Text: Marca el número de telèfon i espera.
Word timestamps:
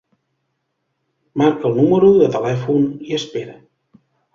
Marca 1.43 1.71
el 1.71 1.79
número 1.83 2.11
de 2.25 2.33
telèfon 2.41 2.93
i 3.13 3.23
espera. 3.23 3.61